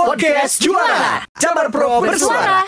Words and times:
Podcast 0.00 0.64
Juara 0.64 1.28
Jabar 1.36 1.68
Pro 1.68 2.00
Bersuara 2.00 2.64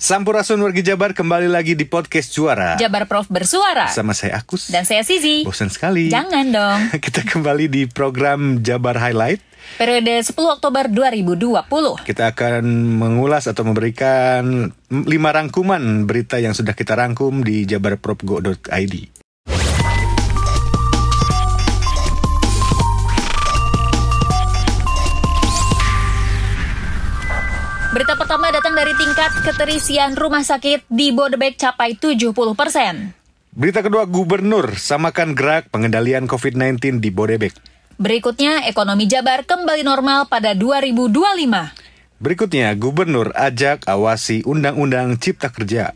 Sampurasun 0.00 0.56
wargi 0.64 0.80
Jabar 0.80 1.12
kembali 1.12 1.52
lagi 1.52 1.76
di 1.76 1.84
podcast 1.84 2.32
Juara 2.32 2.80
Jabar 2.80 3.04
Prof 3.04 3.28
bersuara. 3.28 3.92
Sama 3.92 4.16
saya 4.16 4.40
Akus 4.40 4.72
Dan 4.72 4.88
saya 4.88 5.04
Sizi. 5.04 5.44
Bosan 5.44 5.68
sekali 5.68 6.08
Jangan 6.08 6.48
dong. 6.48 6.80
Kita 7.04 7.28
kembali 7.28 7.68
di 7.68 7.84
program 7.92 8.64
Jabar 8.64 8.96
Highlight 8.96 9.44
Periode 9.76 10.24
10 10.24 10.32
Oktober 10.32 10.88
2020. 10.88 12.08
Kita 12.08 12.32
akan 12.32 12.64
mengulas 13.00 13.48
atau 13.48 13.68
memberikan 13.68 14.72
lima 14.88 15.28
rangkuman 15.28 16.08
berita 16.08 16.40
yang 16.40 16.56
sudah 16.56 16.72
kita 16.72 16.94
rangkum 16.96 17.44
di 17.44 17.64
jabarprofgo.id 17.68 19.13
Pertama 28.34 28.50
datang 28.50 28.74
dari 28.74 28.90
tingkat 28.98 29.30
keterisian 29.46 30.18
rumah 30.18 30.42
sakit 30.42 30.90
di 30.90 31.14
Bodebek 31.14 31.54
capai 31.54 31.94
70 31.94 32.34
persen. 32.58 33.14
Berita 33.54 33.78
kedua, 33.78 34.10
Gubernur 34.10 34.74
samakan 34.74 35.38
gerak 35.38 35.70
pengendalian 35.70 36.26
COVID-19 36.26 36.98
di 36.98 37.14
Bodebek. 37.14 37.54
Berikutnya, 37.94 38.66
ekonomi 38.66 39.06
Jabar 39.06 39.46
kembali 39.46 39.86
normal 39.86 40.26
pada 40.26 40.50
2025. 40.50 41.14
Berikutnya, 42.18 42.74
Gubernur 42.74 43.30
ajak 43.38 43.86
awasi 43.86 44.42
Undang-Undang 44.42 45.14
Cipta 45.22 45.54
Kerja. 45.54 45.94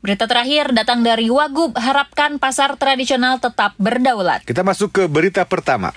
Berita 0.00 0.24
terakhir 0.24 0.72
datang 0.72 1.04
dari 1.04 1.28
Wagub 1.28 1.76
harapkan 1.76 2.40
pasar 2.40 2.80
tradisional 2.80 3.44
tetap 3.44 3.76
berdaulat. 3.76 4.40
Kita 4.48 4.64
masuk 4.64 4.88
ke 4.88 5.04
berita 5.04 5.44
pertama. 5.44 5.92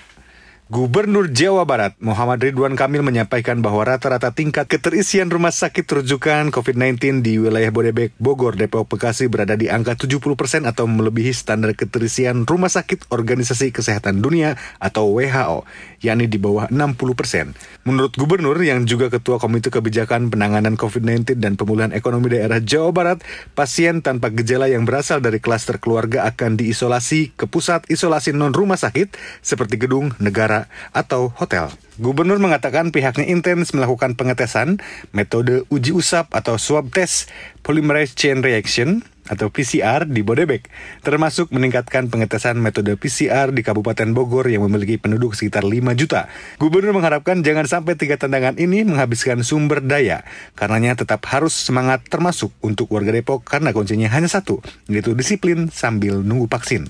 Gubernur 0.68 1.32
Jawa 1.32 1.64
Barat 1.64 1.96
Muhammad 1.96 2.44
Ridwan 2.44 2.76
Kamil 2.76 3.00
menyampaikan 3.00 3.64
bahwa 3.64 3.88
rata-rata 3.88 4.36
tingkat 4.36 4.68
keterisian 4.68 5.32
rumah 5.32 5.48
sakit 5.48 5.88
rujukan 5.88 6.52
COVID-19 6.52 7.24
di 7.24 7.40
wilayah 7.40 7.72
Bodebek, 7.72 8.12
Bogor, 8.20 8.52
Depok, 8.52 8.84
Bekasi 8.84 9.32
berada 9.32 9.56
di 9.56 9.72
angka 9.72 9.96
70% 9.96 10.68
atau 10.68 10.84
melebihi 10.84 11.32
standar 11.32 11.72
keterisian 11.72 12.44
rumah 12.44 12.68
sakit 12.68 13.08
Organisasi 13.08 13.72
Kesehatan 13.72 14.20
Dunia 14.20 14.60
atau 14.76 15.16
WHO, 15.16 15.64
yakni 16.04 16.28
di 16.28 16.36
bawah 16.36 16.68
60%. 16.68 17.88
Menurut 17.88 18.12
Gubernur 18.20 18.60
yang 18.60 18.84
juga 18.84 19.08
Ketua 19.08 19.40
Komite 19.40 19.72
Kebijakan 19.72 20.28
Penanganan 20.28 20.76
COVID-19 20.76 21.40
dan 21.40 21.56
Pemulihan 21.56 21.96
Ekonomi 21.96 22.28
Daerah 22.36 22.60
Jawa 22.60 22.92
Barat, 22.92 23.24
pasien 23.56 24.04
tanpa 24.04 24.28
gejala 24.36 24.68
yang 24.68 24.84
berasal 24.84 25.24
dari 25.24 25.40
klaster 25.40 25.80
keluarga 25.80 26.28
akan 26.28 26.60
diisolasi 26.60 27.32
ke 27.40 27.48
pusat 27.48 27.88
isolasi 27.88 28.36
non-rumah 28.36 28.76
sakit 28.76 29.16
seperti 29.40 29.80
gedung, 29.80 30.12
negara, 30.20 30.57
atau 30.96 31.30
hotel. 31.36 31.70
Gubernur 31.98 32.40
mengatakan 32.42 32.90
pihaknya 32.90 33.26
intens 33.28 33.70
melakukan 33.76 34.18
pengetesan 34.18 34.82
metode 35.14 35.66
uji 35.70 35.94
usap 35.94 36.30
atau 36.34 36.58
swab 36.58 36.90
test 36.94 37.30
polymerase 37.62 38.14
chain 38.14 38.42
reaction 38.42 39.02
atau 39.28 39.52
PCR 39.52 40.08
di 40.08 40.24
Bodebek, 40.24 40.72
termasuk 41.04 41.52
meningkatkan 41.52 42.08
pengetesan 42.08 42.56
metode 42.58 42.96
PCR 42.96 43.52
di 43.52 43.60
Kabupaten 43.60 44.16
Bogor 44.16 44.48
yang 44.48 44.64
memiliki 44.64 44.96
penduduk 44.96 45.36
sekitar 45.36 45.68
5 45.68 45.92
juta. 45.94 46.32
Gubernur 46.56 46.96
mengharapkan 46.96 47.44
jangan 47.44 47.68
sampai 47.68 47.94
tiga 48.00 48.16
tantangan 48.16 48.56
ini 48.56 48.88
menghabiskan 48.88 49.44
sumber 49.44 49.84
daya, 49.84 50.24
karenanya 50.56 51.04
tetap 51.04 51.22
harus 51.28 51.52
semangat 51.52 52.02
termasuk 52.08 52.50
untuk 52.64 52.88
warga 52.88 53.12
Depok 53.12 53.44
karena 53.44 53.76
kuncinya 53.76 54.08
hanya 54.08 54.32
satu, 54.32 54.64
yaitu 54.88 55.12
disiplin 55.12 55.68
sambil 55.68 56.24
nunggu 56.24 56.48
vaksin. 56.48 56.88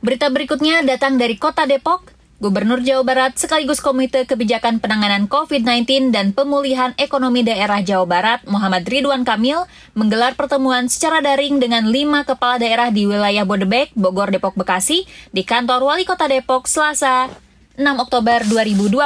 Berita 0.00 0.32
berikutnya 0.32 0.80
datang 0.86 1.20
dari 1.20 1.36
Kota 1.36 1.68
Depok. 1.68 2.19
Gubernur 2.40 2.80
Jawa 2.80 3.04
Barat 3.04 3.36
sekaligus 3.36 3.84
Komite 3.84 4.24
Kebijakan 4.24 4.80
Penanganan 4.80 5.28
COVID-19 5.28 6.08
dan 6.08 6.32
Pemulihan 6.32 6.96
Ekonomi 6.96 7.44
Daerah 7.44 7.84
Jawa 7.84 8.08
Barat 8.08 8.40
Muhammad 8.48 8.88
Ridwan 8.88 9.28
Kamil 9.28 9.68
menggelar 9.92 10.32
pertemuan 10.40 10.88
secara 10.88 11.20
daring 11.20 11.60
dengan 11.60 11.84
lima 11.92 12.24
kepala 12.24 12.56
daerah 12.56 12.88
di 12.88 13.04
wilayah 13.04 13.44
Bodebek, 13.44 13.92
Bogor, 13.92 14.32
Depok, 14.32 14.56
Bekasi 14.56 15.04
di 15.36 15.44
kantor 15.44 15.84
Wali 15.84 16.08
Kota 16.08 16.32
Depok 16.32 16.64
Selasa 16.64 17.28
6 17.76 17.84
Oktober 18.00 18.40
2020. 18.48 18.96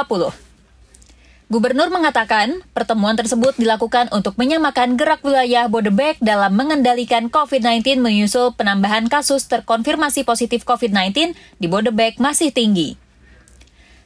Gubernur 1.51 1.91
mengatakan 1.91 2.63
pertemuan 2.71 3.19
tersebut 3.19 3.59
dilakukan 3.59 4.15
untuk 4.15 4.39
menyamakan 4.39 4.95
gerak 4.95 5.19
wilayah 5.27 5.67
Bodebek 5.67 6.23
dalam 6.23 6.55
mengendalikan 6.55 7.27
COVID-19 7.27 7.99
menyusul 7.99 8.55
penambahan 8.55 9.11
kasus 9.11 9.43
terkonfirmasi 9.51 10.23
positif 10.23 10.63
COVID-19 10.63 11.35
di 11.59 11.67
Bodebek 11.67 12.15
masih 12.23 12.55
tinggi. 12.55 12.95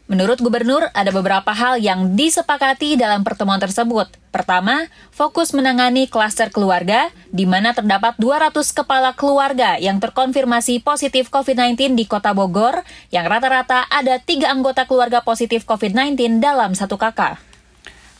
Menurut 0.09 0.41
gubernur, 0.41 0.89
ada 0.97 1.13
beberapa 1.13 1.53
hal 1.53 1.77
yang 1.77 2.17
disepakati 2.17 2.97
dalam 2.97 3.21
pertemuan 3.21 3.61
tersebut. 3.61 4.09
Pertama, 4.33 4.89
fokus 5.13 5.53
menangani 5.53 6.09
klaster 6.09 6.49
keluarga, 6.49 7.13
di 7.29 7.45
mana 7.45 7.77
terdapat 7.77 8.17
200 8.17 8.73
kepala 8.73 9.13
keluarga 9.13 9.77
yang 9.77 10.01
terkonfirmasi 10.01 10.81
positif 10.81 11.29
COVID-19 11.29 11.93
di 11.93 12.09
kota 12.09 12.33
Bogor, 12.33 12.81
yang 13.13 13.29
rata-rata 13.29 13.85
ada 13.85 14.17
tiga 14.17 14.49
anggota 14.49 14.89
keluarga 14.89 15.21
positif 15.21 15.61
COVID-19 15.69 16.41
dalam 16.41 16.73
satu 16.73 16.97
kakak. 16.97 17.48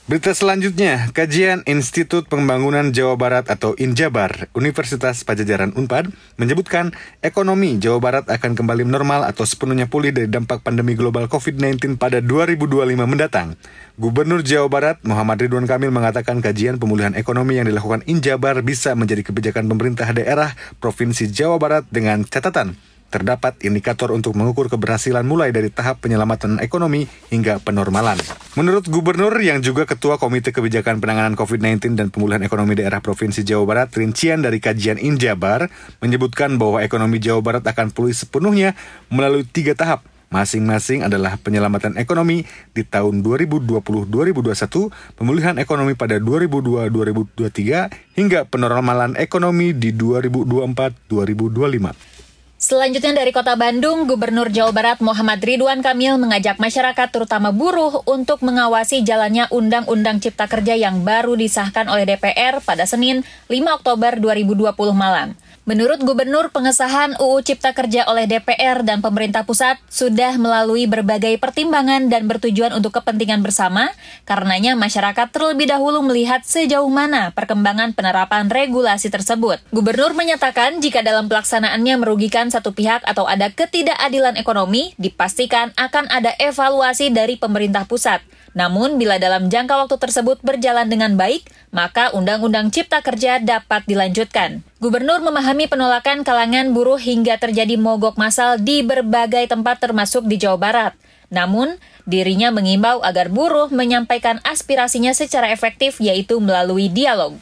Berita 0.09 0.33
selanjutnya, 0.33 1.13
kajian 1.13 1.61
Institut 1.69 2.25
Pembangunan 2.25 2.89
Jawa 2.89 3.13
Barat 3.13 3.45
atau 3.45 3.77
Injabar, 3.77 4.49
Universitas 4.57 5.21
Pajajaran 5.21 5.77
Unpad, 5.77 6.09
menyebutkan 6.33 6.97
ekonomi 7.21 7.77
Jawa 7.77 8.01
Barat 8.01 8.25
akan 8.25 8.57
kembali 8.57 8.89
normal 8.89 9.21
atau 9.21 9.45
sepenuhnya 9.45 9.85
pulih 9.85 10.09
dari 10.09 10.25
dampak 10.25 10.65
pandemi 10.65 10.97
global 10.97 11.29
COVID-19 11.29 12.01
pada 12.01 12.25
2025 12.25 13.05
mendatang. 13.05 13.53
Gubernur 14.01 14.41
Jawa 14.41 14.65
Barat 14.65 14.97
Muhammad 15.05 15.45
Ridwan 15.45 15.69
Kamil 15.69 15.93
mengatakan 15.93 16.41
kajian 16.41 16.81
pemulihan 16.81 17.13
ekonomi 17.13 17.61
yang 17.61 17.69
dilakukan 17.69 18.01
Injabar 18.09 18.65
bisa 18.65 18.97
menjadi 18.97 19.21
kebijakan 19.21 19.69
pemerintah 19.69 20.09
daerah 20.09 20.57
Provinsi 20.81 21.29
Jawa 21.29 21.61
Barat 21.61 21.85
dengan 21.93 22.25
catatan 22.25 22.88
terdapat 23.09 23.57
indikator 23.65 24.13
untuk 24.13 24.37
mengukur 24.37 24.69
keberhasilan 24.69 25.25
mulai 25.25 25.49
dari 25.49 25.73
tahap 25.73 25.99
penyelamatan 25.99 26.61
ekonomi 26.61 27.09
hingga 27.33 27.57
penormalan. 27.59 28.21
Menurut 28.55 28.85
Gubernur 28.87 29.33
yang 29.41 29.65
juga 29.65 29.89
Ketua 29.89 30.21
Komite 30.21 30.53
Kebijakan 30.53 31.01
Penanganan 31.01 31.33
COVID-19 31.33 31.97
dan 31.97 32.13
Pemulihan 32.13 32.45
Ekonomi 32.45 32.77
Daerah 32.77 33.01
Provinsi 33.01 33.41
Jawa 33.41 33.65
Barat, 33.65 33.89
rincian 33.97 34.45
dari 34.45 34.61
kajian 34.61 35.01
Injabar 35.01 35.67
menyebutkan 35.99 36.61
bahwa 36.61 36.85
ekonomi 36.85 37.17
Jawa 37.17 37.41
Barat 37.41 37.65
akan 37.65 37.91
pulih 37.91 38.15
sepenuhnya 38.15 38.77
melalui 39.09 39.43
tiga 39.43 39.73
tahap, 39.73 40.05
Masing-masing 40.29 41.01
adalah 41.01 41.41
penyelamatan 41.41 41.97
ekonomi 41.97 42.45
di 42.69 42.85
tahun 42.85 43.25
2020-2021, 43.25 45.17
pemulihan 45.17 45.57
ekonomi 45.57 45.97
pada 45.97 46.21
2002-2023, 46.21 47.89
hingga 48.13 48.45
penormalan 48.45 49.17
ekonomi 49.17 49.73
di 49.73 49.89
2024-2025. 49.89 52.18
Selanjutnya 52.59 53.15
dari 53.15 53.31
Kota 53.31 53.55
Bandung, 53.55 54.03
Gubernur 54.03 54.51
Jawa 54.51 54.75
Barat 54.75 54.99
Muhammad 54.99 55.39
Ridwan 55.39 55.79
Kamil 55.79 56.19
mengajak 56.19 56.59
masyarakat 56.59 57.07
terutama 57.07 57.55
buruh 57.55 58.03
untuk 58.03 58.43
mengawasi 58.43 58.99
jalannya 58.99 59.47
Undang-Undang 59.47 60.19
Cipta 60.19 60.43
Kerja 60.51 60.75
yang 60.75 61.07
baru 61.07 61.39
disahkan 61.39 61.87
oleh 61.87 62.03
DPR 62.03 62.59
pada 62.59 62.83
Senin 62.83 63.23
5 63.47 63.79
Oktober 63.79 64.19
2020 64.19 64.75
malam. 64.91 65.39
Menurut 65.69 66.01
Gubernur, 66.01 66.49
pengesahan 66.49 67.13
UU 67.21 67.45
Cipta 67.45 67.77
Kerja 67.77 68.09
oleh 68.09 68.25
DPR 68.25 68.81
dan 68.81 69.05
pemerintah 69.05 69.45
pusat 69.45 69.77
sudah 69.85 70.33
melalui 70.41 70.89
berbagai 70.89 71.37
pertimbangan 71.37 72.09
dan 72.09 72.25
bertujuan 72.25 72.73
untuk 72.73 72.97
kepentingan 72.97 73.45
bersama, 73.45 73.93
karenanya 74.25 74.73
masyarakat 74.73 75.29
terlebih 75.29 75.69
dahulu 75.69 76.01
melihat 76.01 76.41
sejauh 76.41 76.89
mana 76.89 77.29
perkembangan 77.37 77.93
penerapan 77.93 78.49
regulasi 78.49 79.13
tersebut. 79.13 79.61
Gubernur 79.69 80.17
menyatakan 80.17 80.81
jika 80.81 81.05
dalam 81.05 81.29
pelaksanaannya 81.29 82.01
merugikan 82.01 82.49
satu 82.49 82.73
pihak 82.73 83.05
atau 83.05 83.29
ada 83.29 83.53
ketidakadilan 83.53 84.41
ekonomi, 84.41 84.97
dipastikan 84.97 85.69
akan 85.77 86.09
ada 86.09 86.33
evaluasi 86.41 87.13
dari 87.13 87.37
pemerintah 87.37 87.85
pusat. 87.85 88.25
Namun, 88.57 88.97
bila 88.97 89.21
dalam 89.21 89.53
jangka 89.53 89.85
waktu 89.85 90.01
tersebut 90.01 90.41
berjalan 90.41 90.89
dengan 90.89 91.13
baik, 91.13 91.45
maka 91.69 92.09
Undang-Undang 92.17 92.73
Cipta 92.73 93.05
Kerja 93.05 93.37
dapat 93.37 93.85
dilanjutkan. 93.85 94.65
Gubernur 94.79 95.19
memahami 95.19 95.67
penolakan 95.67 96.23
kalangan 96.23 96.71
buruh 96.71 96.95
hingga 96.95 97.35
terjadi 97.35 97.75
mogok 97.75 98.15
massal 98.15 98.55
di 98.55 98.79
berbagai 98.79 99.51
tempat 99.51 99.83
termasuk 99.83 100.23
di 100.23 100.39
Jawa 100.39 100.55
Barat. 100.55 100.93
Namun, 101.27 101.75
dirinya 102.07 102.47
mengimbau 102.47 103.03
agar 103.03 103.27
buruh 103.27 103.67
menyampaikan 103.75 104.39
aspirasinya 104.47 105.11
secara 105.11 105.51
efektif 105.51 105.99
yaitu 105.99 106.39
melalui 106.39 106.87
dialog. 106.87 107.35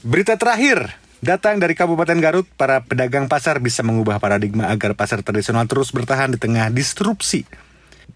Berita 0.00 0.40
terakhir, 0.40 0.96
Datang 1.22 1.62
dari 1.62 1.78
Kabupaten 1.78 2.18
Garut, 2.18 2.50
para 2.58 2.82
pedagang 2.82 3.30
pasar 3.30 3.62
bisa 3.62 3.86
mengubah 3.86 4.18
paradigma 4.18 4.66
agar 4.74 4.98
pasar 4.98 5.22
tradisional 5.22 5.70
terus 5.70 5.94
bertahan 5.94 6.34
di 6.34 6.38
tengah 6.42 6.66
disrupsi. 6.66 7.46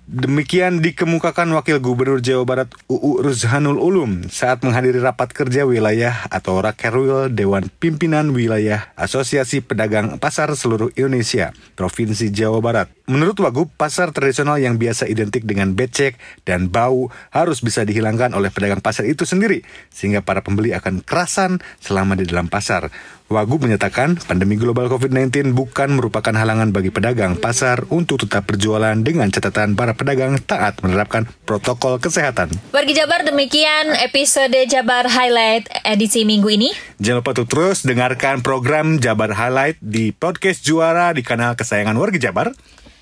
Demikian 0.06 0.86
dikemukakan 0.86 1.50
Wakil 1.58 1.82
Gubernur 1.82 2.22
Jawa 2.22 2.46
Barat 2.46 2.70
UU 2.86 3.26
Ruzhanul 3.26 3.82
Ulum 3.82 4.30
saat 4.30 4.62
menghadiri 4.62 5.02
rapat 5.02 5.34
kerja 5.34 5.66
wilayah 5.66 6.30
atau 6.30 6.62
Rakerwil 6.62 7.34
Dewan 7.34 7.66
Pimpinan 7.82 8.30
Wilayah 8.30 8.94
Asosiasi 8.94 9.66
Pedagang 9.66 10.22
Pasar 10.22 10.54
Seluruh 10.54 10.94
Indonesia, 10.94 11.50
Provinsi 11.74 12.30
Jawa 12.30 12.62
Barat. 12.62 12.86
Menurut 13.10 13.34
Wagub, 13.42 13.66
pasar 13.74 14.14
tradisional 14.14 14.62
yang 14.62 14.78
biasa 14.78 15.10
identik 15.10 15.42
dengan 15.42 15.74
becek 15.74 16.18
dan 16.46 16.70
bau 16.70 17.10
harus 17.34 17.58
bisa 17.58 17.82
dihilangkan 17.82 18.30
oleh 18.30 18.54
pedagang 18.54 18.82
pasar 18.82 19.10
itu 19.10 19.26
sendiri, 19.26 19.66
sehingga 19.90 20.22
para 20.22 20.38
pembeli 20.38 20.70
akan 20.70 21.02
kerasan 21.02 21.58
selama 21.82 22.14
di 22.14 22.30
dalam 22.30 22.46
pasar. 22.46 22.94
Wagub 23.26 23.58
menyatakan 23.58 24.14
pandemi 24.22 24.54
global 24.54 24.86
COVID-19 24.86 25.50
bukan 25.50 25.98
merupakan 25.98 26.30
halangan 26.30 26.70
bagi 26.70 26.94
pedagang 26.94 27.34
pasar 27.34 27.82
untuk 27.90 28.22
tetap 28.22 28.46
berjualan 28.46 28.94
dengan 29.02 29.26
catatan 29.34 29.74
para 29.74 29.98
pedagang 29.98 30.38
taat 30.38 30.78
menerapkan 30.78 31.26
protokol 31.42 31.98
kesehatan. 31.98 32.54
Wargi 32.70 32.94
Jabar 32.94 33.26
demikian 33.26 33.98
episode 33.98 34.54
Jabar 34.70 35.10
Highlight 35.10 35.66
edisi 35.82 36.22
minggu 36.22 36.46
ini. 36.54 36.70
Jangan 37.02 37.26
lupa 37.26 37.34
untuk 37.34 37.48
terus 37.50 37.82
dengarkan 37.82 38.46
program 38.46 39.02
Jabar 39.02 39.34
Highlight 39.34 39.82
di 39.82 40.14
podcast 40.14 40.62
Juara 40.62 41.10
di 41.10 41.26
kanal 41.26 41.58
kesayangan 41.58 41.98
Wargi 41.98 42.22
Jabar. 42.22 42.54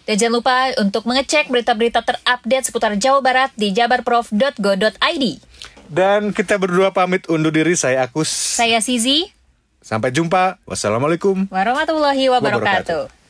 Dan 0.09 0.17
jangan 0.17 0.41
lupa 0.41 0.57
untuk 0.81 1.05
mengecek 1.05 1.53
berita-berita 1.53 2.01
terupdate 2.01 2.65
seputar 2.65 2.97
Jawa 2.97 3.21
Barat 3.21 3.53
di 3.61 3.77
jabarprof.go.id. 3.77 5.25
Dan 5.85 6.33
kita 6.33 6.57
berdua 6.57 6.97
pamit 6.97 7.29
undur 7.29 7.53
diri, 7.53 7.77
saya 7.77 8.09
Agus. 8.09 8.33
Saya 8.33 8.81
Sizi. 8.81 9.34
Sampai 9.85 10.17
jumpa. 10.17 10.57
Wassalamualaikum 10.65 11.45
warahmatullahi 11.53 12.33
wabarakatuh. 12.33 13.05
wabarakatuh. 13.05 13.24